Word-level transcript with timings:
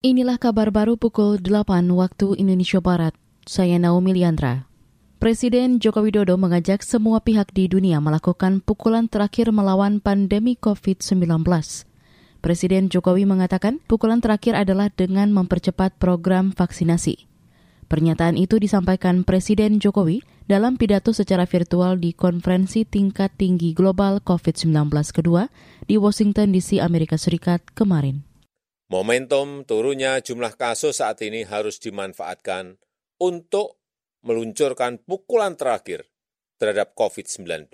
Inilah 0.00 0.40
kabar 0.40 0.72
baru 0.72 0.96
pukul 0.96 1.44
8 1.44 1.84
waktu 1.92 2.32
Indonesia 2.40 2.80
Barat. 2.80 3.12
Saya 3.44 3.76
Naomi 3.76 4.16
Liandra. 4.16 4.64
Presiden 5.20 5.76
Joko 5.76 6.00
Widodo 6.00 6.40
mengajak 6.40 6.80
semua 6.80 7.20
pihak 7.20 7.52
di 7.52 7.68
dunia 7.68 8.00
melakukan 8.00 8.64
pukulan 8.64 9.12
terakhir 9.12 9.52
melawan 9.52 10.00
pandemi 10.00 10.56
COVID-19. 10.56 11.44
Presiden 12.40 12.88
Jokowi 12.88 13.28
mengatakan 13.28 13.84
pukulan 13.84 14.24
terakhir 14.24 14.56
adalah 14.56 14.88
dengan 14.88 15.36
mempercepat 15.36 16.00
program 16.00 16.56
vaksinasi. 16.56 17.28
Pernyataan 17.92 18.40
itu 18.40 18.56
disampaikan 18.56 19.28
Presiden 19.28 19.84
Jokowi 19.84 20.24
dalam 20.48 20.80
pidato 20.80 21.12
secara 21.12 21.44
virtual 21.44 22.00
di 22.00 22.16
konferensi 22.16 22.88
tingkat 22.88 23.36
tinggi 23.36 23.76
global 23.76 24.24
COVID-19 24.24 24.72
kedua 25.12 25.52
di 25.84 26.00
Washington 26.00 26.56
DC, 26.56 26.80
Amerika 26.80 27.20
Serikat 27.20 27.60
kemarin. 27.76 28.29
Momentum 28.90 29.62
turunnya 29.62 30.18
jumlah 30.18 30.58
kasus 30.58 30.98
saat 30.98 31.22
ini 31.22 31.46
harus 31.46 31.78
dimanfaatkan 31.78 32.74
untuk 33.22 33.78
meluncurkan 34.26 34.98
pukulan 34.98 35.54
terakhir 35.54 36.10
terhadap 36.58 36.98
COVID-19. 36.98 37.70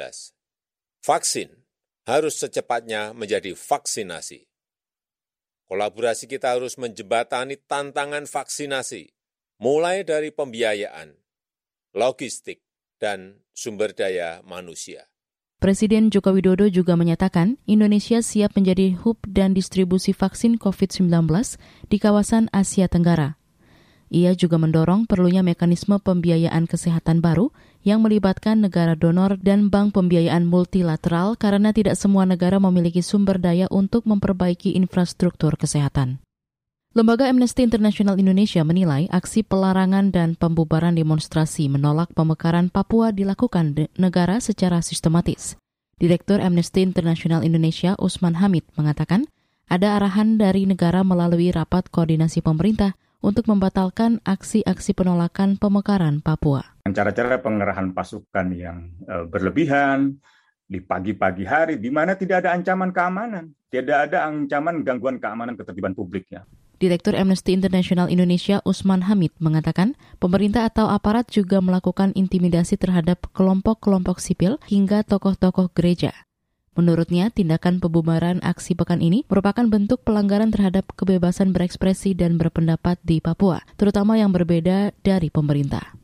Vaksin 1.00 1.64
harus 2.04 2.36
secepatnya 2.36 3.16
menjadi 3.16 3.56
vaksinasi. 3.56 4.44
Kolaborasi 5.64 6.28
kita 6.28 6.52
harus 6.52 6.76
menjembatani 6.76 7.64
tantangan 7.64 8.28
vaksinasi, 8.28 9.10
mulai 9.56 10.04
dari 10.04 10.30
pembiayaan, 10.30 11.16
logistik, 11.96 12.60
dan 13.00 13.40
sumber 13.56 13.96
daya 13.96 14.44
manusia. 14.44 15.08
Presiden 15.56 16.12
Joko 16.12 16.36
Widodo 16.36 16.68
juga 16.68 17.00
menyatakan 17.00 17.56
Indonesia 17.64 18.20
siap 18.20 18.60
menjadi 18.60 18.92
hub 19.00 19.16
dan 19.24 19.56
distribusi 19.56 20.12
vaksin 20.12 20.60
COVID-19 20.60 21.08
di 21.88 21.96
kawasan 21.96 22.52
Asia 22.52 22.92
Tenggara. 22.92 23.40
Ia 24.12 24.36
juga 24.36 24.60
mendorong 24.60 25.08
perlunya 25.08 25.40
mekanisme 25.40 25.96
pembiayaan 25.96 26.68
kesehatan 26.68 27.24
baru 27.24 27.56
yang 27.88 28.04
melibatkan 28.04 28.60
negara 28.60 29.00
donor 29.00 29.40
dan 29.40 29.72
bank 29.72 29.96
pembiayaan 29.96 30.44
multilateral 30.44 31.40
karena 31.40 31.72
tidak 31.72 31.96
semua 31.96 32.28
negara 32.28 32.60
memiliki 32.60 33.00
sumber 33.00 33.40
daya 33.40 33.64
untuk 33.72 34.04
memperbaiki 34.04 34.76
infrastruktur 34.76 35.56
kesehatan. 35.56 36.20
Lembaga 36.96 37.28
Amnesty 37.28 37.60
International 37.60 38.16
Indonesia 38.16 38.64
menilai 38.64 39.04
aksi 39.12 39.44
pelarangan 39.44 40.16
dan 40.16 40.32
pembubaran 40.32 40.96
demonstrasi 40.96 41.68
menolak 41.68 42.08
pemekaran 42.16 42.72
Papua 42.72 43.12
dilakukan 43.12 43.76
negara 44.00 44.40
secara 44.40 44.80
sistematis. 44.80 45.60
Direktur 46.00 46.40
Amnesty 46.40 46.80
International 46.80 47.44
Indonesia 47.44 48.00
Usman 48.00 48.40
Hamid 48.40 48.64
mengatakan 48.80 49.28
ada 49.68 50.00
arahan 50.00 50.40
dari 50.40 50.64
negara 50.64 51.04
melalui 51.04 51.52
rapat 51.52 51.92
koordinasi 51.92 52.40
pemerintah 52.40 52.96
untuk 53.20 53.44
membatalkan 53.44 54.24
aksi-aksi 54.24 54.96
penolakan 54.96 55.60
pemekaran 55.60 56.24
Papua. 56.24 56.64
Cara-cara 56.88 57.44
pengerahan 57.44 57.92
pasukan 57.92 58.56
yang 58.56 58.88
uh, 59.04 59.28
berlebihan 59.28 60.16
di 60.64 60.80
pagi-pagi 60.80 61.44
hari 61.44 61.76
di 61.76 61.92
mana 61.92 62.16
tidak 62.16 62.40
ada 62.40 62.56
ancaman 62.56 62.88
keamanan, 62.88 63.52
tidak 63.68 64.08
ada 64.08 64.32
ancaman 64.32 64.80
gangguan 64.80 65.20
keamanan 65.20 65.60
ketertiban 65.60 65.92
publiknya. 65.92 66.48
Direktur 66.76 67.16
Amnesty 67.16 67.56
International 67.56 68.12
Indonesia 68.12 68.60
Usman 68.68 69.08
Hamid 69.08 69.32
mengatakan 69.40 69.96
pemerintah 70.20 70.68
atau 70.68 70.92
aparat 70.92 71.24
juga 71.32 71.64
melakukan 71.64 72.12
intimidasi 72.12 72.76
terhadap 72.76 73.32
kelompok-kelompok 73.32 74.20
sipil 74.20 74.60
hingga 74.68 75.00
tokoh-tokoh 75.00 75.72
gereja. 75.72 76.12
Menurutnya, 76.76 77.32
tindakan 77.32 77.80
pembubaran 77.80 78.44
aksi 78.44 78.76
pekan 78.76 79.00
ini 79.00 79.24
merupakan 79.32 79.64
bentuk 79.64 80.04
pelanggaran 80.04 80.52
terhadap 80.52 80.84
kebebasan 80.92 81.56
berekspresi 81.56 82.12
dan 82.12 82.36
berpendapat 82.36 83.00
di 83.00 83.24
Papua, 83.24 83.64
terutama 83.80 84.20
yang 84.20 84.28
berbeda 84.28 84.92
dari 85.00 85.32
pemerintah. 85.32 85.96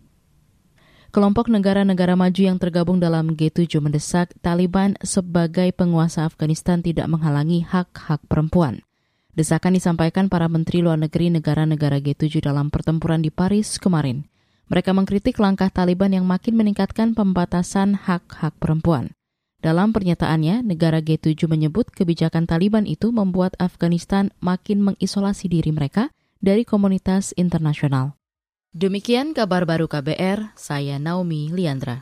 Kelompok 1.12 1.52
negara-negara 1.52 2.16
maju 2.16 2.40
yang 2.40 2.56
tergabung 2.56 2.96
dalam 2.96 3.36
G7 3.36 3.68
mendesak 3.84 4.32
Taliban 4.40 4.96
sebagai 5.04 5.68
penguasa 5.76 6.24
Afghanistan 6.24 6.80
tidak 6.80 7.04
menghalangi 7.12 7.68
hak-hak 7.68 8.24
perempuan. 8.24 8.80
Desakan 9.32 9.72
disampaikan 9.80 10.28
para 10.28 10.44
menteri 10.44 10.84
luar 10.84 11.00
negeri 11.00 11.32
negara-negara 11.32 12.04
G7 12.04 12.44
dalam 12.44 12.68
pertempuran 12.68 13.24
di 13.24 13.32
Paris 13.32 13.80
kemarin. 13.80 14.28
Mereka 14.68 14.92
mengkritik 14.92 15.40
langkah 15.40 15.72
Taliban 15.72 16.12
yang 16.12 16.28
makin 16.28 16.52
meningkatkan 16.52 17.16
pembatasan 17.16 17.96
hak-hak 17.96 18.52
perempuan. 18.60 19.16
Dalam 19.64 19.96
pernyataannya, 19.96 20.64
negara 20.64 21.00
G7 21.00 21.48
menyebut 21.48 21.88
kebijakan 21.92 22.44
Taliban 22.44 22.84
itu 22.84 23.08
membuat 23.08 23.56
Afghanistan 23.56 24.28
makin 24.44 24.84
mengisolasi 24.92 25.48
diri 25.48 25.72
mereka 25.72 26.12
dari 26.44 26.68
komunitas 26.68 27.32
internasional. 27.38 28.16
Demikian 28.72 29.36
kabar 29.36 29.68
baru 29.68 29.84
KBR, 29.84 30.56
saya 30.56 30.96
Naomi 30.96 31.52
Liandra. 31.52 32.00